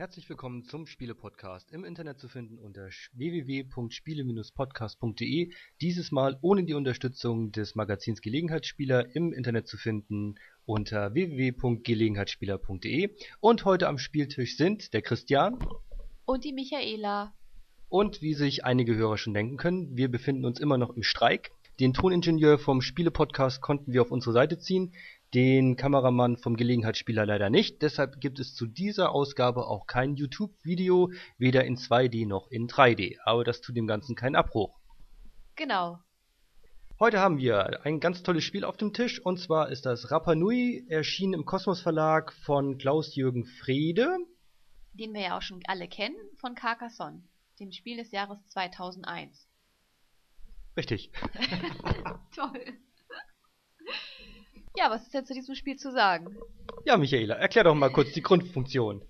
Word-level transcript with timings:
Herzlich 0.00 0.28
willkommen 0.28 0.62
zum 0.62 0.86
Spiele-Podcast. 0.86 1.72
Im 1.72 1.82
Internet 1.82 2.20
zu 2.20 2.28
finden 2.28 2.56
unter 2.56 2.88
www.spiele-podcast.de. 3.14 5.50
Dieses 5.80 6.12
Mal 6.12 6.38
ohne 6.40 6.62
die 6.62 6.74
Unterstützung 6.74 7.50
des 7.50 7.74
Magazins 7.74 8.20
Gelegenheitsspieler 8.20 9.16
im 9.16 9.32
Internet 9.32 9.66
zu 9.66 9.76
finden 9.76 10.36
unter 10.66 11.14
www.gelegenheitsspieler.de. 11.14 13.10
Und 13.40 13.64
heute 13.64 13.88
am 13.88 13.98
Spieltisch 13.98 14.56
sind 14.56 14.94
der 14.94 15.02
Christian 15.02 15.58
Und 16.26 16.44
die 16.44 16.52
Michaela. 16.52 17.34
und 17.88 18.22
wie 18.22 18.34
sich 18.34 18.64
einige 18.64 18.94
Hörer 18.94 19.18
schon 19.18 19.34
denken 19.34 19.56
können, 19.56 19.96
wir 19.96 20.08
befinden 20.08 20.44
uns 20.44 20.60
immer 20.60 20.78
noch 20.78 20.94
im 20.94 21.02
Streik. 21.02 21.50
Den 21.80 21.92
Toningenieur 21.92 22.60
vom 22.60 22.82
Spiele-Podcast 22.82 23.60
konnten 23.60 23.92
wir 23.92 24.02
auf 24.02 24.12
unsere 24.12 24.32
Seite 24.32 24.58
ziehen, 24.58 24.92
den 25.34 25.76
Kameramann 25.76 26.36
vom 26.36 26.56
Gelegenheitsspieler 26.56 27.26
leider 27.26 27.50
nicht. 27.50 27.82
Deshalb 27.82 28.20
gibt 28.20 28.38
es 28.38 28.54
zu 28.54 28.66
dieser 28.66 29.12
Ausgabe 29.12 29.66
auch 29.66 29.86
kein 29.86 30.14
YouTube-Video, 30.14 31.12
weder 31.36 31.64
in 31.64 31.76
2D 31.76 32.26
noch 32.26 32.50
in 32.50 32.68
3D. 32.68 33.16
Aber 33.24 33.44
das 33.44 33.60
tut 33.60 33.76
dem 33.76 33.86
Ganzen 33.86 34.16
keinen 34.16 34.36
Abbruch. 34.36 34.78
Genau. 35.56 35.98
Heute 37.00 37.20
haben 37.20 37.38
wir 37.38 37.84
ein 37.84 38.00
ganz 38.00 38.22
tolles 38.22 38.42
Spiel 38.42 38.64
auf 38.64 38.76
dem 38.76 38.92
Tisch 38.92 39.20
und 39.24 39.38
zwar 39.38 39.68
ist 39.68 39.86
das 39.86 40.10
Rapa 40.10 40.34
Nui, 40.34 40.84
erschienen 40.88 41.34
im 41.34 41.44
Kosmos 41.44 41.80
Verlag 41.80 42.32
von 42.32 42.76
Klaus-Jürgen 42.78 43.44
Frede. 43.44 44.16
Den 44.94 45.14
wir 45.14 45.20
ja 45.20 45.38
auch 45.38 45.42
schon 45.42 45.60
alle 45.68 45.86
kennen 45.86 46.16
von 46.40 46.56
Carcassonne, 46.56 47.22
dem 47.60 47.70
Spiel 47.70 47.98
des 47.98 48.10
Jahres 48.10 48.38
2001. 48.48 49.48
Richtig. 50.76 51.12
Toll. 52.34 52.78
Ja, 54.78 54.90
was 54.90 55.02
ist 55.02 55.12
denn 55.12 55.26
zu 55.26 55.34
diesem 55.34 55.56
Spiel 55.56 55.76
zu 55.76 55.90
sagen? 55.90 56.36
Ja, 56.84 56.96
Michaela, 56.96 57.34
erklär 57.34 57.64
doch 57.64 57.74
mal 57.74 57.90
kurz 57.90 58.12
die 58.12 58.22
Grundfunktion. 58.22 59.02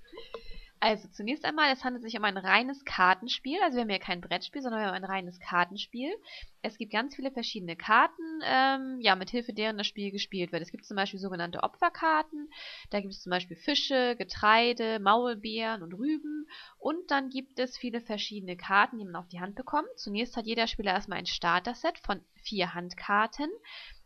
Also 0.81 1.09
zunächst 1.09 1.45
einmal, 1.45 1.71
es 1.73 1.85
handelt 1.85 2.05
sich 2.05 2.17
um 2.17 2.25
ein 2.25 2.39
reines 2.39 2.85
Kartenspiel. 2.87 3.59
Also 3.63 3.77
wir 3.77 3.83
haben 3.83 3.91
ja 3.91 3.99
kein 3.99 4.23
Brettspiel, 4.23 4.63
sondern 4.63 4.81
wir 4.81 4.87
haben 4.87 4.95
ein 4.95 5.05
reines 5.05 5.41
Kartenspiel. 5.41 6.11
Es 6.63 6.79
gibt 6.79 6.93
ganz 6.93 7.17
viele 7.17 7.33
verschiedene 7.33 7.77
Karten, 7.77 8.41
ähm, 8.45 8.99
ja, 9.01 9.15
mit 9.15 9.29
Hilfe 9.29 9.53
deren 9.53 9.77
das 9.77 9.89
Spiel 9.89 10.11
gespielt 10.11 10.53
wird. 10.53 10.63
Es 10.63 10.71
gibt 10.71 10.87
zum 10.87 10.97
Beispiel 10.97 11.21
sogenannte 11.21 11.63
Opferkarten. 11.63 12.49
Da 12.89 13.01
gibt 13.01 13.13
es 13.13 13.21
zum 13.21 13.31
Beispiel 13.31 13.57
Fische, 13.57 14.15
Getreide, 14.17 15.01
Maulbeeren 15.01 15.83
und 15.83 15.93
Rüben. 15.93 16.47
Und 16.79 17.11
dann 17.11 17.29
gibt 17.29 17.59
es 17.59 17.77
viele 17.77 18.01
verschiedene 18.01 18.57
Karten, 18.57 18.99
die 18.99 19.05
man 19.05 19.17
auf 19.17 19.29
die 19.29 19.41
Hand 19.41 19.57
bekommt. 19.57 19.89
Zunächst 19.97 20.37
hat 20.37 20.47
jeder 20.47 20.67
Spieler 20.67 20.93
erstmal 20.93 21.19
ein 21.19 21.27
Starter-Set 21.27 21.99
von 21.99 22.23
vier 22.43 22.73
Handkarten. 22.73 23.51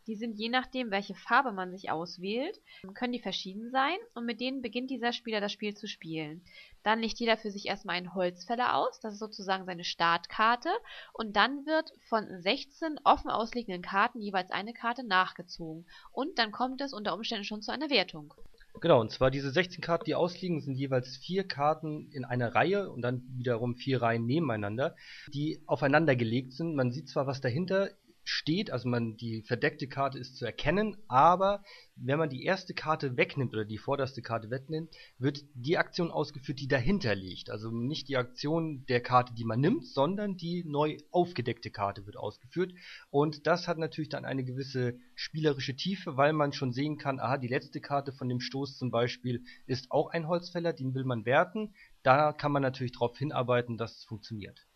Die 0.06 0.16
sind 0.16 0.34
je 0.34 0.48
nachdem, 0.48 0.90
welche 0.90 1.14
Farbe 1.14 1.52
man 1.52 1.70
sich 1.70 1.90
auswählt, 1.90 2.60
können 2.94 3.12
die 3.12 3.20
verschieden 3.20 3.70
sein 3.70 3.96
und 4.14 4.24
mit 4.24 4.40
denen 4.40 4.62
beginnt 4.62 4.90
dieser 4.90 5.12
Spieler 5.12 5.40
das 5.40 5.52
Spiel 5.52 5.74
zu 5.74 5.86
spielen. 5.86 6.44
Dann 6.82 7.00
legt 7.00 7.20
jeder 7.20 7.36
für 7.36 7.50
sich 7.50 7.66
erstmal 7.66 7.96
einen 7.96 8.14
Holzfäller 8.14 8.76
aus, 8.76 8.98
das 9.00 9.14
ist 9.14 9.20
sozusagen 9.20 9.64
seine 9.64 9.84
Startkarte 9.84 10.70
und 11.12 11.36
dann 11.36 11.64
wird 11.66 11.92
von 12.08 12.26
16 12.40 12.98
offen 13.04 13.30
ausliegenden 13.30 13.82
Karten 13.82 14.20
jeweils 14.20 14.50
eine 14.50 14.72
Karte 14.72 15.06
nachgezogen 15.06 15.86
und 16.10 16.38
dann 16.38 16.50
kommt 16.50 16.80
es 16.80 16.92
unter 16.92 17.14
Umständen 17.14 17.44
schon 17.44 17.62
zu 17.62 17.70
einer 17.70 17.90
Wertung. 17.90 18.34
Genau, 18.80 19.00
und 19.00 19.12
zwar 19.12 19.30
diese 19.30 19.50
16 19.50 19.80
Karten, 19.80 20.06
die 20.06 20.14
ausliegen, 20.14 20.60
sind 20.60 20.74
jeweils 20.74 21.16
vier 21.18 21.46
Karten 21.46 22.10
in 22.10 22.24
einer 22.24 22.54
Reihe 22.54 22.90
und 22.90 23.02
dann 23.02 23.22
wiederum 23.36 23.76
vier 23.76 24.00
Reihen 24.02 24.26
nebeneinander, 24.26 24.96
die 25.32 25.60
aufeinander 25.66 26.16
gelegt 26.16 26.52
sind. 26.52 26.74
Man 26.74 26.90
sieht 26.90 27.08
zwar, 27.08 27.26
was 27.26 27.40
dahinter 27.40 27.90
steht, 28.24 28.70
also 28.70 28.88
man 28.88 29.16
die 29.16 29.42
verdeckte 29.42 29.88
Karte 29.88 30.18
ist 30.18 30.36
zu 30.36 30.44
erkennen, 30.44 30.96
aber 31.08 31.62
wenn 31.96 32.18
man 32.18 32.30
die 32.30 32.44
erste 32.44 32.74
Karte 32.74 33.16
wegnimmt 33.16 33.52
oder 33.52 33.64
die 33.64 33.78
vorderste 33.78 34.22
Karte 34.22 34.50
wegnimmt, 34.50 34.94
wird 35.18 35.44
die 35.54 35.78
Aktion 35.78 36.10
ausgeführt, 36.10 36.60
die 36.60 36.68
dahinter 36.68 37.14
liegt. 37.14 37.50
Also 37.50 37.70
nicht 37.70 38.08
die 38.08 38.16
Aktion 38.16 38.84
der 38.86 39.00
Karte, 39.00 39.34
die 39.34 39.44
man 39.44 39.60
nimmt, 39.60 39.86
sondern 39.86 40.36
die 40.36 40.64
neu 40.64 40.98
aufgedeckte 41.10 41.70
Karte 41.70 42.06
wird 42.06 42.16
ausgeführt. 42.16 42.72
Und 43.10 43.46
das 43.46 43.68
hat 43.68 43.78
natürlich 43.78 44.10
dann 44.10 44.24
eine 44.24 44.44
gewisse 44.44 44.98
spielerische 45.14 45.76
Tiefe, 45.76 46.16
weil 46.16 46.32
man 46.32 46.52
schon 46.52 46.72
sehen 46.72 46.98
kann, 46.98 47.20
aha, 47.20 47.38
die 47.38 47.48
letzte 47.48 47.80
Karte 47.80 48.12
von 48.12 48.28
dem 48.28 48.40
Stoß 48.40 48.78
zum 48.78 48.90
Beispiel 48.90 49.44
ist 49.66 49.90
auch 49.90 50.10
ein 50.10 50.28
Holzfäller, 50.28 50.72
den 50.72 50.94
will 50.94 51.04
man 51.04 51.24
werten. 51.24 51.74
Da 52.02 52.32
kann 52.32 52.52
man 52.52 52.62
natürlich 52.62 52.92
darauf 52.92 53.16
hinarbeiten, 53.16 53.76
dass 53.76 53.98
es 53.98 54.04
funktioniert. 54.04 54.66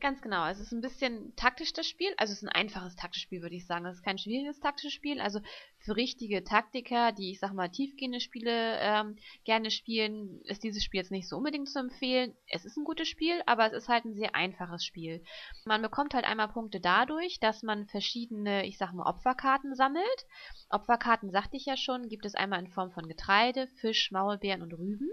Ganz 0.00 0.22
genau. 0.22 0.46
Es 0.48 0.58
ist 0.58 0.72
ein 0.72 0.80
bisschen 0.80 1.36
taktisch 1.36 1.74
das 1.74 1.86
Spiel. 1.86 2.12
Also 2.16 2.32
es 2.32 2.38
ist 2.38 2.48
ein 2.48 2.54
einfaches 2.54 2.96
taktisches 2.96 3.24
Spiel, 3.24 3.42
würde 3.42 3.54
ich 3.54 3.66
sagen. 3.66 3.84
Es 3.84 3.96
ist 3.96 4.02
kein 4.02 4.16
schwieriges 4.16 4.58
taktisches 4.58 4.94
Spiel. 4.94 5.20
Also 5.20 5.40
für 5.80 5.96
richtige 5.96 6.44
Taktiker, 6.44 7.12
die, 7.12 7.32
ich 7.32 7.40
sag 7.40 7.52
mal, 7.52 7.68
tiefgehende 7.68 8.20
Spiele 8.20 8.78
ähm, 8.80 9.16
gerne 9.44 9.70
spielen, 9.70 10.40
ist 10.44 10.62
dieses 10.62 10.84
Spiel 10.84 11.00
jetzt 11.00 11.10
nicht 11.10 11.28
so 11.28 11.36
unbedingt 11.36 11.68
zu 11.68 11.78
empfehlen. 11.78 12.34
Es 12.48 12.64
ist 12.64 12.76
ein 12.76 12.84
gutes 12.84 13.08
Spiel, 13.08 13.40
aber 13.46 13.66
es 13.66 13.72
ist 13.72 13.88
halt 13.88 14.04
ein 14.04 14.14
sehr 14.14 14.34
einfaches 14.34 14.84
Spiel. 14.84 15.22
Man 15.64 15.82
bekommt 15.82 16.14
halt 16.14 16.26
einmal 16.26 16.48
Punkte 16.48 16.80
dadurch, 16.80 17.40
dass 17.40 17.62
man 17.62 17.86
verschiedene, 17.86 18.66
ich 18.66 18.76
sag 18.76 18.92
mal, 18.92 19.08
Opferkarten 19.08 19.74
sammelt. 19.74 20.26
Opferkarten, 20.68 21.30
sagte 21.30 21.56
ich 21.56 21.64
ja 21.64 21.76
schon, 21.76 22.08
gibt 22.08 22.26
es 22.26 22.34
einmal 22.34 22.60
in 22.60 22.68
Form 22.68 22.92
von 22.92 23.08
Getreide, 23.08 23.66
Fisch, 23.80 24.10
Maulbeeren 24.12 24.62
und 24.62 24.74
Rüben. 24.74 25.08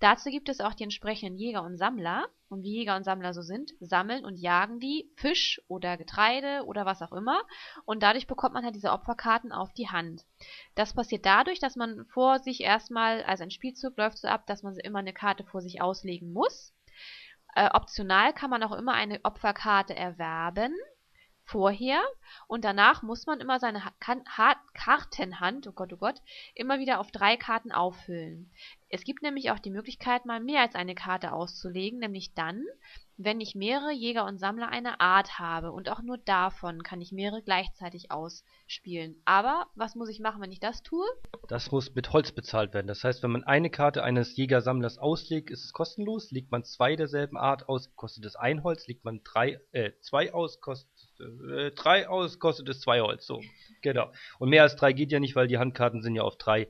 Dazu 0.00 0.30
gibt 0.30 0.48
es 0.48 0.60
auch 0.60 0.74
die 0.74 0.84
entsprechenden 0.84 1.36
Jäger 1.36 1.62
und 1.62 1.76
Sammler. 1.76 2.26
Und 2.50 2.62
wie 2.62 2.76
Jäger 2.76 2.96
und 2.96 3.04
Sammler 3.04 3.34
so 3.34 3.42
sind, 3.42 3.74
sammeln 3.78 4.24
und 4.24 4.38
jagen 4.38 4.80
die 4.80 5.10
Fisch 5.16 5.60
oder 5.68 5.98
Getreide 5.98 6.64
oder 6.64 6.86
was 6.86 7.02
auch 7.02 7.12
immer. 7.12 7.42
Und 7.84 8.02
dadurch 8.02 8.26
bekommt 8.26 8.54
man 8.54 8.64
halt 8.64 8.74
diese 8.74 8.90
Opferkarten 8.90 9.52
auf 9.52 9.74
die 9.74 9.88
Hand. 9.88 9.97
Das 10.74 10.94
passiert 10.94 11.26
dadurch, 11.26 11.58
dass 11.58 11.76
man 11.76 12.04
vor 12.06 12.38
sich 12.38 12.62
erstmal, 12.62 13.22
also 13.24 13.42
ein 13.42 13.50
Spielzug 13.50 13.96
läuft 13.96 14.18
so 14.18 14.28
ab, 14.28 14.46
dass 14.46 14.62
man 14.62 14.76
immer 14.78 15.00
eine 15.00 15.12
Karte 15.12 15.44
vor 15.44 15.60
sich 15.60 15.80
auslegen 15.80 16.32
muss. 16.32 16.74
Äh, 17.54 17.70
optional 17.72 18.32
kann 18.32 18.50
man 18.50 18.62
auch 18.62 18.72
immer 18.72 18.94
eine 18.94 19.20
Opferkarte 19.24 19.94
erwerben 19.94 20.74
vorher 21.48 22.02
und 22.46 22.64
danach 22.64 23.02
muss 23.02 23.26
man 23.26 23.40
immer 23.40 23.58
seine 23.58 23.84
ha 23.84 24.54
Kartenhand, 24.74 25.66
oh 25.66 25.72
Gott, 25.72 25.92
oh 25.92 25.96
Gott, 25.96 26.20
immer 26.54 26.78
wieder 26.78 27.00
auf 27.00 27.10
drei 27.10 27.36
Karten 27.36 27.72
auffüllen. 27.72 28.52
Es 28.90 29.02
gibt 29.02 29.22
nämlich 29.22 29.50
auch 29.50 29.58
die 29.58 29.70
Möglichkeit, 29.70 30.26
mal 30.26 30.40
mehr 30.40 30.60
als 30.60 30.74
eine 30.74 30.94
Karte 30.94 31.32
auszulegen, 31.32 32.00
nämlich 32.00 32.34
dann, 32.34 32.64
wenn 33.18 33.40
ich 33.40 33.56
mehrere 33.56 33.92
Jäger 33.92 34.24
und 34.24 34.38
Sammler 34.38 34.68
einer 34.68 35.00
Art 35.00 35.40
habe 35.40 35.72
und 35.72 35.90
auch 35.90 36.00
nur 36.02 36.18
davon 36.18 36.84
kann 36.84 37.00
ich 37.00 37.10
mehrere 37.10 37.42
gleichzeitig 37.42 38.12
ausspielen. 38.12 39.20
Aber 39.24 39.66
was 39.74 39.96
muss 39.96 40.08
ich 40.08 40.20
machen, 40.20 40.40
wenn 40.40 40.52
ich 40.52 40.60
das 40.60 40.82
tue? 40.82 41.04
Das 41.48 41.72
muss 41.72 41.92
mit 41.94 42.12
Holz 42.12 42.30
bezahlt 42.30 42.72
werden. 42.74 42.86
Das 42.86 43.02
heißt, 43.02 43.24
wenn 43.24 43.32
man 43.32 43.42
eine 43.42 43.70
Karte 43.70 44.04
eines 44.04 44.36
Jägersammlers 44.36 44.98
auslegt, 44.98 45.50
ist 45.50 45.64
es 45.64 45.72
kostenlos. 45.72 46.30
Legt 46.30 46.52
man 46.52 46.62
zwei 46.62 46.94
derselben 46.94 47.36
Art 47.36 47.68
aus, 47.68 47.94
kostet 47.96 48.24
es 48.24 48.36
ein 48.36 48.62
Holz. 48.62 48.86
Legt 48.86 49.04
man 49.04 49.20
drei, 49.24 49.60
äh, 49.72 49.90
zwei 50.00 50.32
aus, 50.32 50.60
kostet 50.60 50.88
äh, 51.18 51.72
drei 51.72 52.08
aus, 52.08 52.38
kostet 52.38 52.68
es 52.68 52.80
zwei 52.80 53.00
Holz. 53.00 53.26
So, 53.26 53.42
genau. 53.82 54.12
Und 54.38 54.50
mehr 54.50 54.62
als 54.62 54.76
drei 54.76 54.92
geht 54.92 55.10
ja 55.10 55.18
nicht, 55.18 55.34
weil 55.34 55.48
die 55.48 55.58
Handkarten 55.58 56.02
sind 56.02 56.14
ja 56.14 56.22
auf 56.22 56.36
drei 56.36 56.68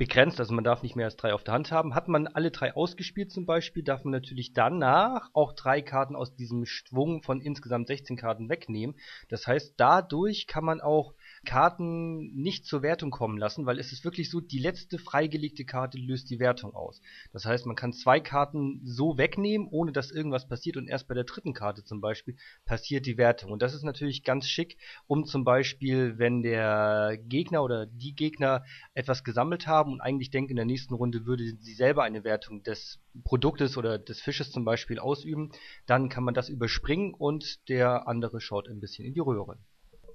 begrenzt, 0.00 0.40
also 0.40 0.54
man 0.54 0.64
darf 0.64 0.82
nicht 0.82 0.96
mehr 0.96 1.04
als 1.04 1.16
drei 1.16 1.34
auf 1.34 1.44
der 1.44 1.52
Hand 1.52 1.70
haben. 1.70 1.94
Hat 1.94 2.08
man 2.08 2.26
alle 2.26 2.50
drei 2.50 2.74
ausgespielt 2.74 3.30
zum 3.30 3.44
Beispiel, 3.44 3.82
darf 3.82 4.02
man 4.02 4.12
natürlich 4.12 4.54
danach 4.54 5.28
auch 5.34 5.52
drei 5.52 5.82
Karten 5.82 6.16
aus 6.16 6.34
diesem 6.34 6.64
Schwung 6.64 7.22
von 7.22 7.42
insgesamt 7.42 7.86
16 7.86 8.16
Karten 8.16 8.48
wegnehmen. 8.48 8.96
Das 9.28 9.46
heißt, 9.46 9.74
dadurch 9.76 10.46
kann 10.46 10.64
man 10.64 10.80
auch 10.80 11.12
Karten 11.46 12.34
nicht 12.34 12.66
zur 12.66 12.82
Wertung 12.82 13.10
kommen 13.10 13.38
lassen, 13.38 13.64
weil 13.64 13.78
es 13.78 13.92
ist 13.92 14.04
wirklich 14.04 14.30
so, 14.30 14.40
die 14.40 14.58
letzte 14.58 14.98
freigelegte 14.98 15.64
Karte 15.64 15.98
löst 15.98 16.28
die 16.30 16.38
Wertung 16.38 16.74
aus. 16.74 17.00
Das 17.32 17.46
heißt, 17.46 17.64
man 17.66 17.76
kann 17.76 17.92
zwei 17.92 18.20
Karten 18.20 18.80
so 18.84 19.16
wegnehmen, 19.16 19.66
ohne 19.70 19.92
dass 19.92 20.10
irgendwas 20.10 20.46
passiert 20.46 20.76
und 20.76 20.86
erst 20.86 21.08
bei 21.08 21.14
der 21.14 21.24
dritten 21.24 21.54
Karte 21.54 21.82
zum 21.82 22.00
Beispiel 22.00 22.36
passiert 22.66 23.06
die 23.06 23.16
Wertung. 23.16 23.52
Und 23.52 23.62
das 23.62 23.74
ist 23.74 23.84
natürlich 23.84 24.22
ganz 24.22 24.46
schick, 24.46 24.76
um 25.06 25.24
zum 25.24 25.44
Beispiel, 25.44 26.18
wenn 26.18 26.42
der 26.42 27.18
Gegner 27.24 27.62
oder 27.62 27.86
die 27.86 28.14
Gegner 28.14 28.62
etwas 28.92 29.24
gesammelt 29.24 29.66
haben 29.66 29.92
und 29.92 30.00
eigentlich 30.00 30.30
denken, 30.30 30.50
in 30.50 30.56
der 30.56 30.66
nächsten 30.66 30.94
Runde 30.94 31.24
würde 31.24 31.44
sie 31.58 31.74
selber 31.74 32.02
eine 32.02 32.22
Wertung 32.22 32.62
des 32.62 33.00
Produktes 33.24 33.76
oder 33.76 33.98
des 33.98 34.20
Fisches 34.20 34.52
zum 34.52 34.64
Beispiel 34.64 34.98
ausüben, 34.98 35.50
dann 35.86 36.10
kann 36.10 36.24
man 36.24 36.34
das 36.34 36.48
überspringen 36.48 37.14
und 37.14 37.68
der 37.68 38.06
andere 38.06 38.40
schaut 38.40 38.68
ein 38.68 38.80
bisschen 38.80 39.06
in 39.06 39.14
die 39.14 39.20
Röhre. 39.20 39.58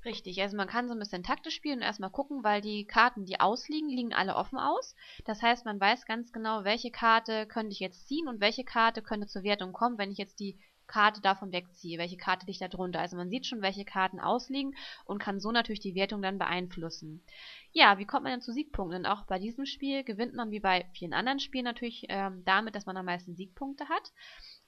Richtig, 0.06 0.42
also 0.42 0.56
man 0.56 0.68
kann 0.69 0.88
so 0.88 0.94
ein 0.94 1.00
bisschen 1.00 1.24
taktisch 1.24 1.56
spielen 1.56 1.80
und 1.80 1.84
erstmal 1.84 2.12
gucken, 2.12 2.44
weil 2.44 2.62
die 2.62 2.86
Karten, 2.86 3.25
die 3.25 3.40
ausliegen, 3.42 3.90
liegen 3.90 4.13
alle 4.13 4.36
offen 4.36 4.57
aus. 4.60 4.96
Das 5.25 5.42
heißt, 5.42 5.66
man 5.66 5.80
weiß 5.81 6.06
ganz 6.06 6.31
genau, 6.31 6.63
welche 6.63 6.92
Karte 6.92 7.46
könnte 7.48 7.74
ich 7.74 7.80
jetzt 7.80 8.07
ziehen 8.07 8.28
und 8.28 8.40
welche 8.40 8.63
Karte 8.63 9.02
könnte 9.02 9.28
zur 9.28 9.44
Wertung 9.44 9.74
kommen, 9.74 9.98
wenn 9.98 10.12
ich 10.12 10.18
jetzt 10.18 10.40
die 10.40 10.57
Karte 10.88 11.19
davon 11.22 11.52
wegziehe, 11.52 11.98
welche 11.98 12.18
Karte 12.18 12.46
liegt 12.46 12.62
da 12.62 12.68
drunter. 12.68 13.00
Also 13.00 13.18
man 13.18 13.30
sieht 13.31 13.48
schon, 13.48 13.63
welche 13.63 13.86
Karten 13.86 14.19
ausliegen 14.19 14.75
und 15.06 15.18
kann 15.18 15.40
so 15.40 15.52
natürlich 15.52 15.80
die 15.80 15.96
Wertung 15.96 16.22
dann 16.22 16.38
beeinflussen. 16.38 17.24
Ja, 17.72 17.98
wie 17.98 18.06
kommt 18.06 18.24
man 18.24 18.34
denn 18.34 18.42
zu 18.42 18.54
Siegpunkten? 18.54 19.00
Und 19.00 19.06
auch 19.08 19.25
bei 19.25 19.40
diesem 19.40 19.66
Spiel 19.66 20.04
gewinnt 20.04 20.36
man 20.36 20.51
wie 20.51 20.60
bei 20.60 20.86
vielen 20.94 21.13
anderen 21.13 21.40
Spielen 21.40 21.66
natürlich 21.66 22.06
ähm, 22.10 22.44
damit, 22.46 22.75
dass 22.75 22.86
man 22.86 22.98
am 22.98 23.06
meisten 23.06 23.36
Siegpunkte 23.36 23.90
hat. 23.90 24.12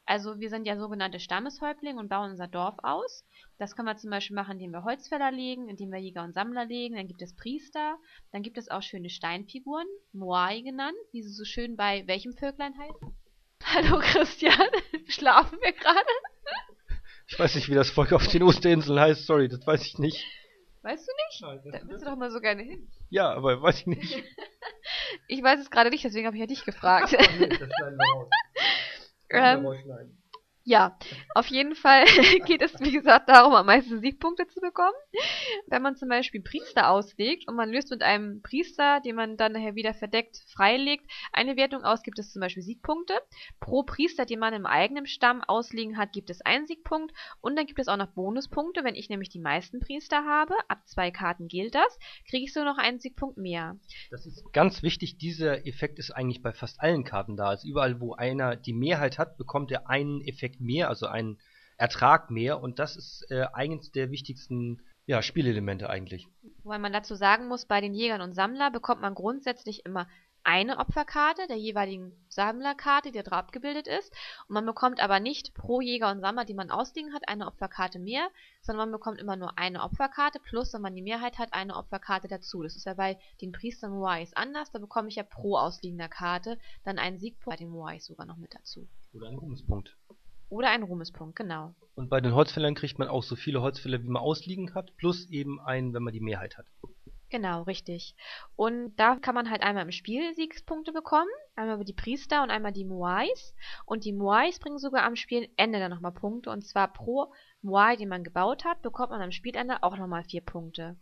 Also 0.08 0.40
wir 0.40 0.50
sind 0.50 0.66
ja 0.66 0.78
sogenannte 0.78 1.20
Stammeshäuptlinge 1.20 2.00
und 2.00 2.08
bauen 2.08 2.32
unser 2.32 2.48
Dorf 2.48 2.76
aus. 2.82 3.26
Das 3.60 3.76
können 3.76 3.90
wir 3.90 3.98
zum 3.98 4.10
Beispiel 4.10 4.38
machen, 4.38 4.54
indem 4.54 4.72
wir 4.72 4.86
Holzfäller 4.86 5.32
legen, 5.32 5.68
indem 5.68 5.92
wir 5.92 6.00
Jäger 6.00 6.24
und 6.24 6.34
Sammler 6.34 6.66
legen. 6.66 6.96
Dann 6.96 7.08
gibt 7.08 7.22
es 7.22 7.36
Priester. 7.36 7.98
Dann 8.32 8.42
gibt 8.42 8.58
es 8.58 8.70
auch 8.72 8.82
schöne 8.82 9.10
Steinfiguren, 9.10 9.86
Moai 10.14 10.62
genannt, 10.62 10.96
wie 11.12 11.22
sie 11.24 11.34
so 11.34 11.44
schön 11.44 11.76
bei 11.76 12.08
welchem 12.08 12.32
Völklein 12.34 12.74
heißen. 12.78 13.16
Hallo 13.64 14.00
Christian, 14.00 14.70
schlafen 15.08 15.60
wir 15.62 15.74
gerade? 15.74 16.00
Ich 17.28 17.38
weiß 17.38 17.56
nicht, 17.56 17.68
wie 17.68 17.76
das 17.76 17.90
Volk 17.90 18.14
auf 18.14 18.26
den 18.30 18.44
Osterinseln 18.44 18.98
heißt. 18.98 19.26
Sorry, 19.26 19.50
das 19.50 19.68
weiß 19.68 19.86
ich 19.86 20.00
nicht. 20.00 20.26
Weißt 20.84 21.06
du 21.06 21.12
nicht? 21.12 21.42
Nein, 21.42 21.82
da 21.82 21.90
willst 21.90 22.06
du 22.06 22.10
doch 22.10 22.16
mal 22.16 22.32
so 22.32 22.40
gerne 22.40 22.64
hin. 22.64 22.88
Ja, 23.10 23.34
aber 23.34 23.62
weiß 23.62 23.82
ich 23.82 23.88
nicht. 23.88 24.24
ich 25.28 25.44
weiß 25.44 25.60
es 25.60 25.70
gerade 25.70 25.90
nicht, 25.90 26.06
deswegen 26.06 26.28
habe 26.28 26.38
ich 26.38 26.42
ja 26.42 26.48
dich 26.48 26.64
gefragt. 26.64 27.14
Ach, 27.20 27.40
nee, 27.40 27.50
das 27.50 27.70
ähm, 29.30 29.64
ja, 30.68 30.98
auf 31.34 31.48
jeden 31.48 31.76
Fall 31.76 32.04
geht 32.46 32.62
es, 32.62 32.78
wie 32.82 32.92
gesagt, 32.92 33.30
darum, 33.30 33.54
am 33.54 33.68
meisten 33.68 34.02
Siegpunkte 34.02 34.48
zu 34.48 34.60
bekommen. 34.60 34.92
Wenn 35.68 35.82
man 35.82 35.96
zum 35.96 36.10
Beispiel 36.10 36.42
Priester 36.42 36.90
auslegt 36.90 37.48
und 37.48 37.56
man 37.56 37.70
löst 37.70 37.90
mit 37.90 38.04
einem 38.04 38.42
Priester, 38.42 39.00
den 39.00 39.16
man 39.16 39.38
dann 39.38 39.54
nachher 39.54 39.76
wieder 39.76 39.94
verdeckt 39.94 40.44
freilegt, 40.54 41.10
eine 41.32 41.56
Wertung 41.56 41.86
aus, 41.86 42.04
gibt 42.04 42.20
es 42.20 42.34
zum 42.34 42.42
Beispiel 42.42 42.64
Siegpunkte. 42.64 43.14
Pro 43.62 43.84
Priester, 43.84 44.26
den 44.26 44.40
man 44.40 44.54
im 44.54 44.66
eigenen 44.66 45.08
Stamm 45.08 45.42
auslegen 45.42 45.98
hat, 45.98 46.12
gibt 46.12 46.30
es 46.30 46.42
einen 46.42 46.68
Siegpunkt. 46.68 47.14
Und 47.40 47.56
dann 47.56 47.66
gibt 47.66 47.80
es 47.80 47.88
auch 47.88 47.96
noch 47.96 48.08
Bonuspunkte. 48.08 48.84
Wenn 48.84 48.96
ich 48.96 49.08
nämlich 49.08 49.30
die 49.30 49.40
meisten 49.40 49.80
Priester 49.80 50.26
habe, 50.26 50.54
ab 50.68 50.86
zwei 50.86 51.12
Karten 51.12 51.48
gilt 51.48 51.76
das, 51.76 51.98
kriege 52.30 52.44
ich 52.44 52.52
so 52.52 52.66
noch 52.66 52.78
einen 52.78 53.00
Siegpunkt 53.00 53.38
mehr. 53.38 53.78
Das 54.12 54.26
ist 54.26 54.52
ganz 54.52 54.84
wichtig. 54.84 55.18
Dieser 55.18 55.66
Effekt 55.66 55.98
ist 55.98 56.12
eigentlich 56.12 56.42
bei 56.42 56.52
fast 56.52 56.82
allen 56.82 57.06
Karten 57.06 57.38
da. 57.38 57.48
Also 57.48 57.70
überall, 57.70 58.02
wo 58.02 58.16
einer 58.16 58.58
die 58.58 58.74
Mehrheit 58.74 59.18
hat, 59.18 59.38
bekommt 59.38 59.72
er 59.72 59.90
einen 59.90 60.20
Effekt 60.20 60.57
mehr, 60.60 60.90
also 60.90 61.08
einen 61.08 61.40
Ertrag 61.78 62.32
mehr. 62.32 62.62
Und 62.62 62.80
das 62.80 62.96
ist 62.96 63.26
äh, 63.30 63.46
eines 63.54 63.92
der 63.92 64.12
wichtigsten 64.12 64.82
ja, 65.06 65.22
Spielelemente 65.22 65.90
eigentlich. 65.90 66.28
Wobei 66.64 66.80
man 66.80 66.92
dazu 66.92 67.16
sagen 67.16 67.48
muss, 67.48 67.66
bei 67.66 67.80
den 67.80 67.94
Jägern 67.94 68.22
und 68.22 68.34
Sammlern 68.34 68.74
bekommt 68.74 69.02
man 69.02 69.16
grundsätzlich 69.16 69.86
immer 69.86 70.08
eine 70.48 70.78
Opferkarte 70.80 71.46
der 71.48 71.58
jeweiligen 71.58 72.14
Sammlerkarte, 72.30 73.12
die 73.12 73.22
da 73.22 73.32
abgebildet 73.32 73.86
ist. 73.86 74.14
Und 74.48 74.54
man 74.54 74.66
bekommt 74.66 75.02
aber 75.02 75.20
nicht 75.20 75.54
pro 75.54 75.82
Jäger 75.82 76.10
und 76.10 76.22
Sammler, 76.22 76.46
die 76.46 76.54
man 76.54 76.72
ausliegen 76.72 77.14
hat, 77.14 77.28
eine 77.28 77.48
Opferkarte 77.48 78.00
mehr, 78.00 78.30
sondern 78.62 78.90
man 78.90 78.98
bekommt 78.98 79.20
immer 79.20 79.36
nur 79.36 79.58
eine 79.58 79.84
Opferkarte 79.84 80.40
plus, 80.40 80.74
wenn 80.74 80.82
man 80.82 80.96
die 80.96 81.02
Mehrheit 81.02 81.38
hat, 81.38 81.52
eine 81.52 81.76
Opferkarte 81.76 82.30
dazu. 82.30 82.64
Das 82.64 82.78
ist 82.78 82.86
ja 82.86 82.94
bei 82.94 83.20
den 83.42 83.52
Priestern 83.52 83.92
Moais 83.92 84.32
anders. 84.36 84.72
Da 84.72 84.80
bekomme 84.80 85.10
ich 85.10 85.16
ja 85.16 85.24
pro 85.24 85.58
ausliegender 85.58 86.08
Karte 86.08 86.58
dann 86.86 86.98
einen 86.98 87.20
Siegpunkt 87.20 87.46
bei 87.46 87.56
den 87.58 87.70
Moais 87.70 88.06
sogar 88.06 88.26
noch 88.26 88.38
mit 88.38 88.56
dazu. 88.56 88.88
Oder 89.14 89.28
einen 89.28 89.40
Ruhmespunkt. 89.40 89.98
Oder 90.50 90.70
ein 90.70 90.84
Ruhmespunkt, 90.84 91.36
genau. 91.36 91.74
Und 91.96 92.10
bei 92.10 92.22
den 92.22 92.34
Holzfällern 92.34 92.76
kriegt 92.76 93.00
man 93.00 93.08
auch 93.08 93.24
so 93.24 93.36
viele 93.36 93.62
Holzfäller, 93.62 94.02
wie 94.02 94.08
man 94.08 94.22
ausliegen 94.22 94.74
hat, 94.76 94.96
plus 94.98 95.30
eben 95.30 95.60
einen, 95.60 95.94
wenn 95.94 96.04
man 96.04 96.14
die 96.14 96.22
Mehrheit 96.22 96.58
hat. 96.58 96.68
Genau, 97.30 97.64
richtig. 97.64 98.16
Und 98.56 98.96
da 98.96 99.18
kann 99.18 99.36
man 99.36 99.50
halt 99.50 99.62
einmal 99.62 99.84
im 99.84 99.92
Spiel 99.92 100.34
Siegspunkte 100.34 100.94
bekommen, 100.94 101.30
einmal 101.58 101.76
über 101.76 101.84
die 101.84 101.92
Priester 101.92 102.42
und 102.42 102.52
einmal 102.52 102.72
die 102.72 102.86
Moais. 102.86 103.54
Und 103.86 104.06
die 104.06 104.14
Moais 104.14 104.60
bringen 104.60 104.80
sogar 104.80 105.04
am 105.04 105.18
Spielende 105.18 105.80
dann 105.80 105.92
nochmal 105.92 106.14
Punkte. 106.14 106.50
Und 106.52 106.66
zwar 106.66 106.88
pro 106.88 107.34
Moai, 107.62 107.98
den 107.98 108.08
man 108.08 108.24
gebaut 108.24 108.64
hat, 108.64 108.82
bekommt 108.82 109.10
man 109.10 109.22
am 109.22 109.34
Spielende 109.34 109.84
auch 109.84 109.98
nochmal 109.98 110.24
vier 110.24 110.40
Punkte. 110.40 110.96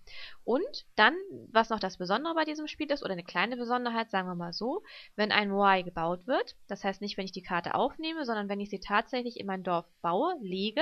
Und 0.43 0.87
dann, 0.95 1.13
was 1.51 1.69
noch 1.69 1.79
das 1.79 1.97
Besondere 1.97 2.33
bei 2.33 2.43
diesem 2.43 2.67
Spiel 2.67 2.91
ist, 2.91 3.03
oder 3.03 3.13
eine 3.13 3.23
kleine 3.23 3.55
Besonderheit, 3.55 4.09
sagen 4.09 4.27
wir 4.27 4.33
mal 4.35 4.53
so, 4.53 4.81
wenn 5.15 5.31
ein 5.31 5.49
Moai 5.51 5.83
gebaut 5.83 6.25
wird, 6.25 6.55
das 6.67 6.83
heißt 6.83 7.01
nicht, 7.01 7.17
wenn 7.17 7.25
ich 7.25 7.33
die 7.33 7.43
Karte 7.43 7.75
aufnehme, 7.75 8.25
sondern 8.25 8.49
wenn 8.49 8.59
ich 8.59 8.71
sie 8.71 8.79
tatsächlich 8.79 9.39
in 9.39 9.45
mein 9.45 9.61
Dorf 9.61 9.85
baue, 10.01 10.33
lege, 10.41 10.81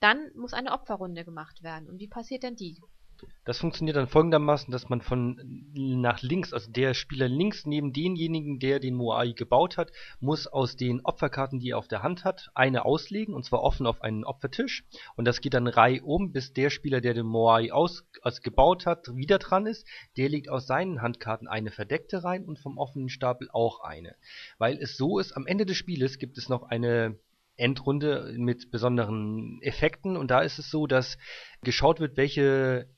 dann 0.00 0.30
muss 0.34 0.54
eine 0.54 0.72
Opferrunde 0.72 1.26
gemacht 1.26 1.62
werden. 1.62 1.90
Und 1.90 1.98
wie 1.98 2.08
passiert 2.08 2.44
denn 2.44 2.56
die? 2.56 2.80
Das 3.44 3.58
funktioniert 3.58 3.96
dann 3.96 4.06
folgendermaßen, 4.06 4.70
dass 4.70 4.88
man 4.88 5.00
von 5.00 5.40
nach 5.74 6.22
links, 6.22 6.52
also 6.52 6.70
der 6.70 6.94
Spieler 6.94 7.28
links 7.28 7.66
neben 7.66 7.92
denjenigen, 7.92 8.58
der 8.58 8.80
den 8.80 8.94
Moai 8.94 9.32
gebaut 9.32 9.76
hat, 9.76 9.92
muss 10.20 10.46
aus 10.46 10.76
den 10.76 11.00
Opferkarten, 11.04 11.58
die 11.58 11.70
er 11.70 11.78
auf 11.78 11.88
der 11.88 12.02
Hand 12.02 12.24
hat, 12.24 12.50
eine 12.54 12.84
auslegen, 12.84 13.34
und 13.34 13.44
zwar 13.44 13.62
offen 13.62 13.86
auf 13.86 14.02
einen 14.02 14.24
Opfertisch. 14.24 14.84
Und 15.16 15.24
das 15.24 15.40
geht 15.40 15.54
dann 15.54 15.66
reihum, 15.66 16.32
bis 16.32 16.52
der 16.52 16.70
Spieler, 16.70 17.00
der 17.00 17.14
den 17.14 17.26
Moai 17.26 17.72
aus, 17.72 18.04
also 18.22 18.40
gebaut 18.42 18.86
hat, 18.86 19.14
wieder 19.14 19.38
dran 19.38 19.66
ist. 19.66 19.86
Der 20.16 20.28
legt 20.28 20.48
aus 20.48 20.66
seinen 20.66 21.02
Handkarten 21.02 21.48
eine 21.48 21.70
verdeckte 21.70 22.22
rein 22.24 22.44
und 22.44 22.58
vom 22.58 22.78
offenen 22.78 23.08
Stapel 23.08 23.48
auch 23.52 23.80
eine. 23.80 24.14
Weil 24.58 24.78
es 24.78 24.96
so 24.96 25.18
ist, 25.18 25.32
am 25.32 25.46
Ende 25.46 25.66
des 25.66 25.76
Spieles 25.76 26.18
gibt 26.18 26.38
es 26.38 26.48
noch 26.48 26.62
eine 26.64 27.18
Endrunde 27.60 28.34
mit 28.38 28.70
besonderen 28.70 29.60
Effekten 29.62 30.16
und 30.16 30.30
da 30.30 30.40
ist 30.40 30.58
es 30.58 30.70
so, 30.70 30.86
dass 30.86 31.18
geschaut 31.62 32.00
wird, 32.00 32.16
welche 32.16 32.88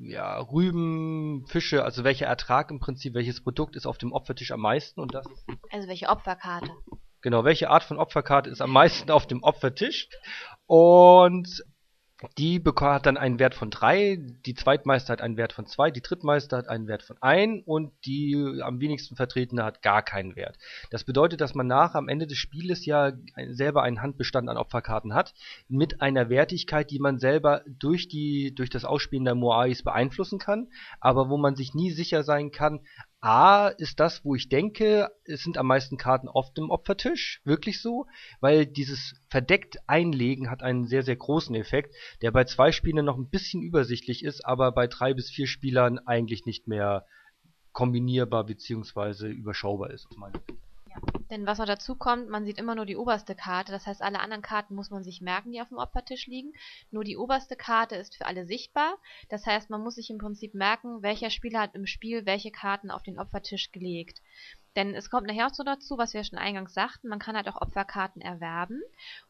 ja, 0.00 0.38
Rüben, 0.40 1.44
Fische, 1.46 1.84
also 1.84 2.04
welcher 2.04 2.26
Ertrag 2.26 2.70
im 2.70 2.80
Prinzip, 2.80 3.14
welches 3.14 3.42
Produkt 3.42 3.76
ist 3.76 3.86
auf 3.86 3.98
dem 3.98 4.12
Opfertisch 4.12 4.52
am 4.52 4.60
meisten 4.60 5.00
und 5.00 5.14
das 5.14 5.26
ist 5.26 5.44
Also 5.70 5.88
welche 5.88 6.08
Opferkarte? 6.08 6.70
Genau, 7.20 7.44
welche 7.44 7.70
Art 7.70 7.82
von 7.82 7.98
Opferkarte 7.98 8.50
ist 8.50 8.60
am 8.60 8.70
meisten 8.70 9.10
auf 9.10 9.26
dem 9.26 9.42
Opfertisch 9.42 10.08
und 10.66 11.64
die 12.36 12.60
hat 12.64 13.06
dann 13.06 13.16
einen 13.16 13.38
Wert 13.38 13.54
von 13.54 13.70
3, 13.70 14.18
die 14.44 14.54
Zweitmeister 14.54 15.12
hat 15.12 15.20
einen 15.20 15.36
Wert 15.36 15.52
von 15.52 15.66
2, 15.66 15.92
die 15.92 16.00
Drittmeister 16.00 16.58
hat 16.58 16.68
einen 16.68 16.88
Wert 16.88 17.02
von 17.02 17.16
1 17.20 17.62
und 17.64 17.92
die 18.04 18.60
am 18.62 18.80
wenigsten 18.80 19.14
vertretene 19.14 19.62
hat 19.62 19.82
gar 19.82 20.02
keinen 20.02 20.34
Wert. 20.34 20.58
Das 20.90 21.04
bedeutet, 21.04 21.40
dass 21.40 21.54
man 21.54 21.68
nach 21.68 21.94
am 21.94 22.08
Ende 22.08 22.26
des 22.26 22.38
Spieles 22.38 22.84
ja 22.84 23.12
selber 23.50 23.82
einen 23.82 24.02
Handbestand 24.02 24.48
an 24.48 24.56
Opferkarten 24.56 25.14
hat, 25.14 25.32
mit 25.68 26.00
einer 26.00 26.28
Wertigkeit, 26.28 26.90
die 26.90 26.98
man 26.98 27.18
selber 27.18 27.62
durch, 27.66 28.08
die, 28.08 28.52
durch 28.54 28.70
das 28.70 28.84
Ausspielen 28.84 29.24
der 29.24 29.36
Moais 29.36 29.82
beeinflussen 29.84 30.40
kann, 30.40 30.68
aber 31.00 31.28
wo 31.28 31.36
man 31.36 31.54
sich 31.54 31.74
nie 31.74 31.92
sicher 31.92 32.24
sein 32.24 32.50
kann, 32.50 32.80
A 33.20 33.68
ist 33.68 33.98
das, 33.98 34.24
wo 34.24 34.36
ich 34.36 34.48
denke, 34.48 35.10
es 35.24 35.42
sind 35.42 35.58
am 35.58 35.66
meisten 35.66 35.96
Karten 35.96 36.28
auf 36.28 36.52
dem 36.54 36.70
Opfertisch, 36.70 37.40
wirklich 37.44 37.82
so, 37.82 38.06
weil 38.40 38.64
dieses 38.64 39.14
verdeckt 39.28 39.78
Einlegen 39.88 40.50
hat 40.50 40.62
einen 40.62 40.86
sehr, 40.86 41.02
sehr 41.02 41.16
großen 41.16 41.54
Effekt, 41.56 41.94
der 42.22 42.30
bei 42.30 42.44
zwei 42.44 42.70
Spielern 42.70 43.04
noch 43.04 43.18
ein 43.18 43.28
bisschen 43.28 43.60
übersichtlich 43.62 44.24
ist, 44.24 44.44
aber 44.44 44.70
bei 44.70 44.86
drei 44.86 45.14
bis 45.14 45.30
vier 45.30 45.48
Spielern 45.48 45.98
eigentlich 45.98 46.46
nicht 46.46 46.68
mehr 46.68 47.06
kombinierbar 47.72 48.44
bzw. 48.44 49.28
überschaubar 49.28 49.90
ist. 49.90 50.06
Aus 50.06 50.16
meiner. 50.16 50.40
Denn 51.30 51.46
was 51.46 51.58
noch 51.58 51.66
dazu 51.66 51.94
kommt, 51.94 52.30
man 52.30 52.44
sieht 52.44 52.58
immer 52.58 52.74
nur 52.74 52.86
die 52.86 52.96
oberste 52.96 53.34
Karte, 53.34 53.70
das 53.70 53.86
heißt, 53.86 54.00
alle 54.00 54.20
anderen 54.20 54.42
Karten 54.42 54.74
muss 54.74 54.90
man 54.90 55.04
sich 55.04 55.20
merken, 55.20 55.52
die 55.52 55.60
auf 55.60 55.68
dem 55.68 55.76
Opfertisch 55.76 56.26
liegen. 56.26 56.52
Nur 56.90 57.04
die 57.04 57.18
oberste 57.18 57.54
Karte 57.54 57.96
ist 57.96 58.16
für 58.16 58.26
alle 58.26 58.46
sichtbar. 58.46 58.96
Das 59.28 59.44
heißt, 59.44 59.68
man 59.68 59.82
muss 59.82 59.96
sich 59.96 60.08
im 60.10 60.18
Prinzip 60.18 60.54
merken, 60.54 61.02
welcher 61.02 61.30
Spieler 61.30 61.60
hat 61.60 61.74
im 61.74 61.86
Spiel 61.86 62.24
welche 62.24 62.50
Karten 62.50 62.90
auf 62.90 63.02
den 63.02 63.18
Opfertisch 63.18 63.72
gelegt. 63.72 64.22
Denn 64.76 64.94
es 64.94 65.10
kommt 65.10 65.26
nachher 65.26 65.48
auch 65.48 65.54
so 65.54 65.64
dazu, 65.64 65.98
was 65.98 66.14
wir 66.14 66.22
schon 66.24 66.38
eingangs 66.38 66.72
sagten, 66.72 67.08
man 67.08 67.18
kann 67.18 67.36
halt 67.36 67.48
auch 67.48 67.60
Opferkarten 67.60 68.22
erwerben 68.22 68.80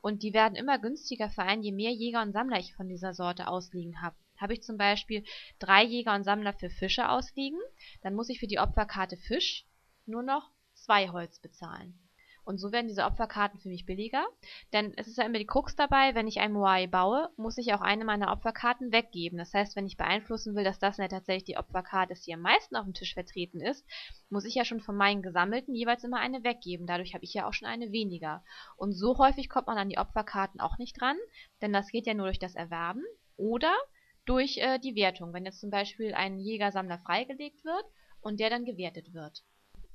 und 0.01 0.23
die 0.23 0.35
werden 0.35 0.55
immer 0.55 0.79
günstiger 0.79 1.31
für 1.31 1.43
einen, 1.43 1.63
je 1.63 1.73
mehr 1.73 1.91
Jäger 1.91 2.23
und 2.23 2.33
Sammler 2.33 2.59
ich 2.59 2.75
von 2.75 2.89
dieser 2.89 3.15
Sorte 3.15 3.49
ausliegen 3.49 4.03
habe. 4.03 4.15
Habe 4.37 4.53
ich 4.53 4.63
zum 4.63 4.77
Beispiel 4.77 5.25
drei 5.59 5.83
Jäger 5.85 6.15
und 6.15 6.25
Sammler 6.25 6.53
für 6.53 6.71
Fische 6.71 7.09
ausliegen, 7.09 7.59
dann 8.03 8.15
muss 8.15 8.29
ich 8.29 8.41
für 8.41 8.47
die 8.47 8.59
Opferkarte 8.59 9.17
Fisch 9.17 9.65
nur 10.07 10.23
noch 10.23 10.51
zwei 10.89 11.11
Holz 11.11 11.39
bezahlen. 11.39 11.99
Und 12.45 12.57
so 12.57 12.73
werden 12.73 12.89
diese 12.89 13.05
Opferkarten 13.05 13.61
für 13.61 13.69
mich 13.69 13.85
billiger, 13.85 14.27
denn 14.73 14.95
es 14.97 15.07
ist 15.07 15.19
ja 15.19 15.25
immer 15.25 15.39
die 15.39 15.45
Krux 15.45 15.77
dabei, 15.77 16.15
wenn 16.15 16.27
ich 16.27 16.41
ein 16.41 16.55
Moai 16.55 16.87
baue, 16.87 17.29
muss 17.37 17.59
ich 17.59 17.75
auch 17.75 17.83
eine 17.83 18.07
meiner 18.07 18.33
Opferkarten 18.33 18.91
weggeben. 18.91 19.37
Das 19.37 19.53
heißt, 19.53 19.77
wenn 19.77 19.85
ich 19.85 19.99
beeinflussen 19.99 20.57
will, 20.57 20.65
dass 20.65 20.79
das 20.79 20.97
ja 20.97 21.07
tatsächlich 21.09 21.45
die 21.45 21.59
Opferkarte 21.59 22.15
ist, 22.15 22.27
die 22.27 22.33
am 22.33 22.41
meisten 22.41 22.75
auf 22.75 22.87
dem 22.87 22.95
Tisch 22.95 23.13
vertreten 23.13 23.61
ist, 23.61 23.87
muss 24.31 24.47
ich 24.47 24.55
ja 24.55 24.65
schon 24.65 24.81
von 24.81 24.97
meinen 24.97 25.21
gesammelten 25.21 25.75
jeweils 25.75 26.05
immer 26.05 26.21
eine 26.21 26.43
weggeben. 26.43 26.87
Dadurch 26.87 27.13
habe 27.13 27.25
ich 27.25 27.35
ja 27.35 27.47
auch 27.47 27.53
schon 27.53 27.69
eine 27.69 27.93
weniger. 27.93 28.43
Und 28.79 28.95
so 28.95 29.19
häufig 29.19 29.51
kommt 29.51 29.67
man 29.67 29.77
an 29.77 29.91
die 29.91 29.99
Opferkarten 29.99 30.59
auch 30.59 30.79
nicht 30.79 31.03
ran, 31.03 31.19
denn 31.61 31.75
das 31.75 31.91
geht 31.91 32.07
ja 32.07 32.15
nur 32.15 32.29
durch 32.29 32.39
das 32.39 32.55
Erwerben 32.55 33.05
oder 33.37 33.77
durch 34.25 34.57
äh, 34.57 34.79
die 34.79 34.95
Wertung, 34.95 35.35
wenn 35.35 35.45
jetzt 35.45 35.61
zum 35.61 35.69
Beispiel 35.69 36.15
ein 36.15 36.39
Jägersammler 36.39 36.99
freigelegt 37.01 37.63
wird 37.67 37.85
und 38.23 38.41
der 38.41 38.49
dann 38.49 38.65
gewertet 38.65 39.13
wird. 39.13 39.45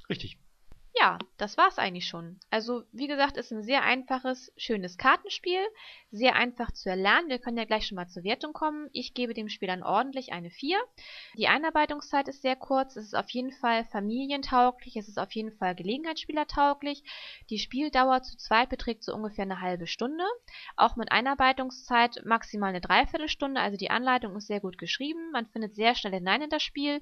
Richtig. 0.08 0.38
Ja, 0.96 1.18
das 1.38 1.58
war's 1.58 1.80
eigentlich 1.80 2.08
schon. 2.08 2.40
Also, 2.52 2.84
wie 2.92 3.08
gesagt, 3.08 3.38
ist 3.38 3.52
ein 3.52 3.64
sehr 3.64 3.82
einfaches, 3.82 4.54
schönes 4.58 5.00
Kartenspiel, 5.00 5.60
sehr 6.12 6.36
einfach 6.36 6.72
zu 6.72 6.88
erlernen. 6.88 7.30
Wir 7.30 7.40
können 7.40 7.58
ja 7.58 7.66
gleich 7.66 7.88
schon 7.88 7.96
mal 7.96 8.08
zur 8.08 8.24
Wertung 8.24 8.54
kommen. 8.54 8.90
Ich 8.94 9.16
gebe 9.16 9.34
dem 9.34 9.50
Spiel 9.50 9.68
dann 9.68 9.82
ordentlich 9.82 10.34
eine 10.34 10.52
4. 10.52 10.78
Die 11.36 11.48
Einarbeitungszeit 11.48 12.28
ist 12.28 12.44
sehr 12.44 12.56
kurz. 12.56 12.96
Es 12.96 13.06
ist 13.06 13.16
auf 13.16 13.32
jeden 13.32 13.52
Fall 13.52 13.86
familientauglich. 13.86 14.96
Es 14.96 15.08
ist 15.08 15.18
auf 15.18 15.32
jeden 15.32 15.52
Fall 15.58 15.74
gelegenheitsspielertauglich. 15.74 17.04
Die 17.50 17.58
Spieldauer 17.58 18.22
zu 18.22 18.38
zweit 18.38 18.70
beträgt 18.70 19.04
so 19.04 19.16
ungefähr 19.16 19.46
eine 19.46 19.62
halbe 19.62 19.88
Stunde. 19.88 20.24
Auch 20.76 20.96
mit 20.96 21.12
Einarbeitungszeit 21.12 22.22
maximal 22.24 22.70
eine 22.70 22.82
Dreiviertelstunde. 22.82 23.60
Also 23.60 23.78
die 23.78 23.90
Anleitung 23.90 24.36
ist 24.36 24.46
sehr 24.46 24.60
gut 24.60 24.78
geschrieben. 24.78 25.32
Man 25.32 25.48
findet 25.48 25.76
sehr 25.76 25.96
schnell 25.96 26.14
hinein 26.14 26.44
in 26.44 26.50
das 26.52 26.62
Spiel 26.62 27.02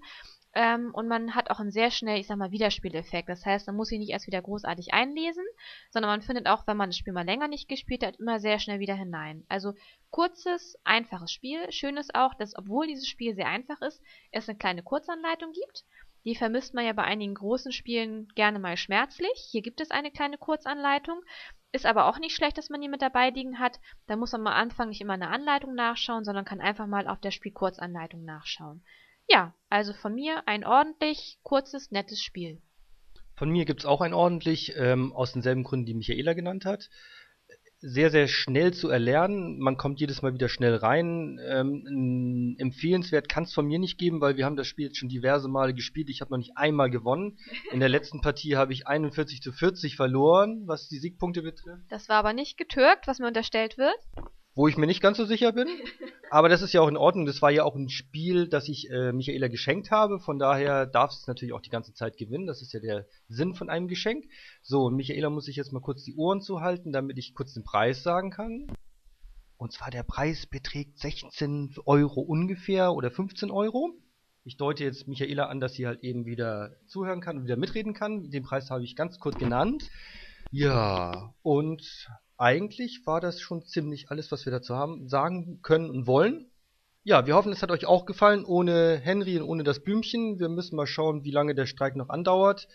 ähm, 0.53 0.91
und 0.93 1.07
man 1.07 1.33
hat 1.33 1.49
auch 1.49 1.59
einen 1.59 1.71
sehr 1.71 1.91
schnell, 1.91 2.19
ich 2.19 2.27
sag 2.27 2.37
mal, 2.37 2.51
Wiederspieleffekt. 2.51 3.29
Das 3.29 3.45
heißt, 3.45 3.67
man 3.67 3.75
muss 3.77 3.87
sich 3.87 3.99
nicht 3.99 4.09
erst 4.09 4.27
wieder 4.27 4.41
großartig 4.41 4.93
einlesen, 4.93 5.45
sondern 5.91 6.11
man 6.11 6.21
findet 6.21 6.47
auch, 6.47 6.67
wenn 6.67 6.75
man 6.75 6.89
das 6.89 6.97
Spiel 6.97 7.13
mal 7.13 7.25
länger 7.25 7.47
nicht 7.47 7.69
gespielt 7.69 8.05
hat, 8.05 8.17
immer 8.17 8.39
sehr 8.39 8.59
schnell 8.59 8.79
wieder 8.79 8.95
hinein. 8.95 9.45
Also 9.47 9.73
kurzes, 10.09 10.77
einfaches 10.83 11.31
Spiel. 11.31 11.71
Schön 11.71 11.95
ist 11.95 12.15
auch, 12.15 12.33
dass 12.33 12.57
obwohl 12.57 12.87
dieses 12.87 13.07
Spiel 13.07 13.33
sehr 13.33 13.47
einfach 13.47 13.81
ist, 13.81 14.01
es 14.31 14.49
eine 14.49 14.57
kleine 14.57 14.83
Kurzanleitung 14.83 15.53
gibt. 15.53 15.85
Die 16.25 16.35
vermisst 16.35 16.73
man 16.73 16.85
ja 16.85 16.93
bei 16.93 17.03
einigen 17.03 17.33
großen 17.33 17.71
Spielen 17.71 18.27
gerne 18.35 18.59
mal 18.59 18.77
schmerzlich. 18.77 19.47
Hier 19.51 19.61
gibt 19.61 19.81
es 19.81 19.89
eine 19.89 20.11
kleine 20.11 20.37
Kurzanleitung. 20.37 21.21
Ist 21.71 21.85
aber 21.85 22.05
auch 22.05 22.19
nicht 22.19 22.35
schlecht, 22.35 22.57
dass 22.57 22.69
man 22.69 22.81
die 22.81 22.89
mit 22.89 23.01
dabei 23.01 23.29
liegen 23.29 23.57
hat. 23.57 23.79
Da 24.07 24.17
muss 24.17 24.33
man 24.33 24.45
am 24.45 24.53
Anfang 24.53 24.89
nicht 24.89 24.99
immer 24.99 25.13
eine 25.13 25.29
Anleitung 25.29 25.73
nachschauen, 25.73 26.25
sondern 26.25 26.43
kann 26.43 26.59
einfach 26.59 26.85
mal 26.85 27.07
auf 27.07 27.21
der 27.21 27.31
Spielkurzanleitung 27.31 28.25
nachschauen. 28.25 28.83
Ja, 29.31 29.55
also 29.69 29.93
von 29.93 30.13
mir 30.13 30.45
ein 30.45 30.65
ordentlich, 30.65 31.39
kurzes, 31.43 31.91
nettes 31.91 32.21
Spiel. 32.21 32.61
Von 33.37 33.49
mir 33.49 33.63
gibt 33.63 33.79
es 33.79 33.85
auch 33.85 34.01
ein 34.01 34.13
ordentlich, 34.13 34.73
ähm, 34.75 35.13
aus 35.13 35.31
denselben 35.31 35.63
Gründen, 35.63 35.85
die 35.85 35.93
Michaela 35.93 36.33
genannt 36.33 36.65
hat. 36.65 36.89
Sehr, 37.79 38.11
sehr 38.11 38.27
schnell 38.27 38.73
zu 38.73 38.89
erlernen. 38.89 39.57
Man 39.57 39.77
kommt 39.77 40.01
jedes 40.01 40.21
Mal 40.21 40.33
wieder 40.33 40.49
schnell 40.49 40.75
rein. 40.75 41.39
Ähm, 41.43 42.55
empfehlenswert 42.59 43.29
kann 43.29 43.45
es 43.45 43.53
von 43.53 43.65
mir 43.65 43.79
nicht 43.79 43.97
geben, 43.97 44.19
weil 44.19 44.35
wir 44.35 44.45
haben 44.45 44.57
das 44.57 44.67
Spiel 44.67 44.87
jetzt 44.87 44.97
schon 44.97 45.09
diverse 45.09 45.47
Male 45.47 45.73
gespielt. 45.73 46.09
Ich 46.09 46.19
habe 46.19 46.31
noch 46.31 46.37
nicht 46.37 46.57
einmal 46.57 46.91
gewonnen. 46.91 47.39
In 47.71 47.79
der 47.79 47.89
letzten 47.89 48.21
Partie 48.21 48.57
habe 48.57 48.73
ich 48.73 48.85
41 48.85 49.41
zu 49.41 49.53
40 49.53 49.95
verloren, 49.95 50.63
was 50.67 50.89
die 50.89 50.99
Siegpunkte 50.99 51.41
betrifft. 51.41 51.85
Das 51.89 52.09
war 52.09 52.17
aber 52.17 52.33
nicht 52.33 52.57
getürkt, 52.57 53.07
was 53.07 53.19
mir 53.19 53.27
unterstellt 53.27 53.77
wird 53.77 53.97
wo 54.55 54.67
ich 54.67 54.77
mir 54.77 54.87
nicht 54.87 55.01
ganz 55.01 55.17
so 55.17 55.25
sicher 55.25 55.51
bin. 55.51 55.67
Aber 56.29 56.47
das 56.47 56.61
ist 56.61 56.71
ja 56.71 56.79
auch 56.79 56.87
in 56.87 56.95
Ordnung. 56.95 57.25
Das 57.25 57.41
war 57.41 57.51
ja 57.51 57.65
auch 57.65 57.75
ein 57.75 57.89
Spiel, 57.89 58.47
das 58.47 58.69
ich 58.69 58.89
äh, 58.89 59.11
Michaela 59.11 59.49
geschenkt 59.49 59.91
habe. 59.91 60.17
Von 60.19 60.39
daher 60.39 60.85
darf 60.85 61.11
es 61.11 61.27
natürlich 61.27 61.53
auch 61.53 61.61
die 61.61 61.69
ganze 61.69 61.93
Zeit 61.93 62.15
gewinnen. 62.15 62.47
Das 62.47 62.61
ist 62.61 62.71
ja 62.71 62.79
der 62.79 63.05
Sinn 63.27 63.53
von 63.53 63.69
einem 63.69 63.89
Geschenk. 63.89 64.25
So, 64.61 64.85
und 64.85 64.95
Michaela 64.95 65.29
muss 65.29 65.49
ich 65.49 65.57
jetzt 65.57 65.73
mal 65.73 65.81
kurz 65.81 66.03
die 66.03 66.15
Ohren 66.15 66.41
zuhalten, 66.41 66.93
damit 66.93 67.17
ich 67.17 67.33
kurz 67.33 67.53
den 67.53 67.63
Preis 67.63 68.01
sagen 68.01 68.31
kann. 68.31 68.67
Und 69.57 69.73
zwar 69.73 69.91
der 69.91 70.03
Preis 70.03 70.47
beträgt 70.47 70.99
16 70.99 71.75
Euro 71.85 72.21
ungefähr 72.21 72.93
oder 72.93 73.11
15 73.11 73.51
Euro. 73.51 73.91
Ich 74.43 74.57
deute 74.57 74.83
jetzt 74.83 75.07
Michaela 75.07 75.47
an, 75.47 75.59
dass 75.59 75.73
sie 75.73 75.85
halt 75.85 76.01
eben 76.01 76.25
wieder 76.25 76.77
zuhören 76.87 77.21
kann 77.21 77.37
und 77.37 77.43
wieder 77.43 77.57
mitreden 77.57 77.93
kann. 77.93 78.31
Den 78.31 78.43
Preis 78.43 78.71
habe 78.71 78.83
ich 78.83 78.95
ganz 78.95 79.19
kurz 79.19 79.37
genannt. 79.37 79.91
Ja, 80.51 81.33
und 81.43 82.09
eigentlich 82.37 83.01
war 83.05 83.21
das 83.21 83.39
schon 83.39 83.63
ziemlich 83.63 84.11
alles, 84.11 84.31
was 84.31 84.45
wir 84.45 84.51
dazu 84.51 84.75
haben, 84.75 85.07
sagen 85.07 85.61
können 85.61 85.89
und 85.89 86.07
wollen. 86.07 86.51
Ja, 87.03 87.25
wir 87.25 87.35
hoffen, 87.35 87.53
es 87.53 87.63
hat 87.63 87.71
euch 87.71 87.85
auch 87.85 88.05
gefallen, 88.05 88.43
ohne 88.43 88.99
Henry 89.01 89.39
und 89.39 89.47
ohne 89.47 89.63
das 89.63 89.81
Blümchen. 89.81 90.39
Wir 90.39 90.49
müssen 90.49 90.75
mal 90.75 90.87
schauen, 90.87 91.23
wie 91.23 91.31
lange 91.31 91.55
der 91.55 91.65
Streik 91.65 91.95
noch 91.95 92.09
andauert. 92.09 92.67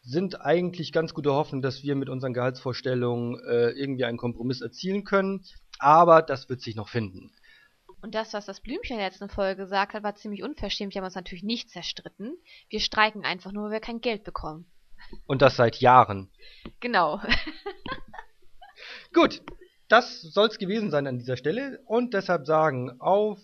Sind 0.00 0.40
eigentlich 0.40 0.92
ganz 0.92 1.14
gute 1.14 1.32
Hoffnung, 1.32 1.62
dass 1.62 1.84
wir 1.84 1.94
mit 1.94 2.08
unseren 2.08 2.34
Gehaltsvorstellungen 2.34 3.38
äh, 3.46 3.70
irgendwie 3.70 4.04
einen 4.04 4.18
Kompromiss 4.18 4.60
erzielen 4.60 5.04
können. 5.04 5.44
Aber 5.78 6.22
das 6.22 6.48
wird 6.48 6.60
sich 6.60 6.74
noch 6.74 6.88
finden. 6.88 7.32
Und 8.02 8.16
das, 8.16 8.32
was 8.34 8.46
das 8.46 8.60
Blümchen 8.60 8.94
in 8.94 8.98
der 8.98 9.10
letzten 9.10 9.28
Folge 9.28 9.62
gesagt 9.62 9.94
hat, 9.94 10.02
war 10.02 10.16
ziemlich 10.16 10.42
unverschämt. 10.42 10.92
Wir 10.92 11.00
haben 11.00 11.06
uns 11.06 11.14
natürlich 11.14 11.44
nicht 11.44 11.70
zerstritten. 11.70 12.36
Wir 12.68 12.80
streiken 12.80 13.24
einfach 13.24 13.52
nur, 13.52 13.64
weil 13.64 13.72
wir 13.72 13.80
kein 13.80 14.00
Geld 14.00 14.24
bekommen. 14.24 14.66
Und 15.26 15.42
das 15.42 15.56
seit 15.56 15.76
Jahren. 15.76 16.30
Genau. 16.80 17.20
Gut, 19.12 19.42
das 19.88 20.22
soll's 20.22 20.58
gewesen 20.58 20.90
sein 20.90 21.06
an 21.06 21.18
dieser 21.18 21.36
Stelle 21.36 21.80
und 21.86 22.14
deshalb 22.14 22.46
sagen 22.46 23.00
auf 23.00 23.38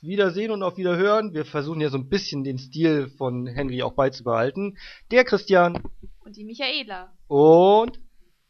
Wiedersehen 0.00 0.50
und 0.50 0.62
auf 0.62 0.78
Wiederhören. 0.78 1.34
Wir 1.34 1.44
versuchen 1.44 1.80
ja 1.80 1.90
so 1.90 1.98
ein 1.98 2.08
bisschen 2.08 2.42
den 2.42 2.58
Stil 2.58 3.10
von 3.18 3.46
Henry 3.46 3.82
auch 3.82 3.92
beizubehalten. 3.92 4.78
Der 5.10 5.24
Christian 5.24 5.82
und 6.20 6.36
die 6.36 6.44
Michaela 6.44 7.12
und 7.28 8.00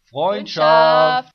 Freundschaft. 0.05 1.31
Freundschaft. 1.31 1.35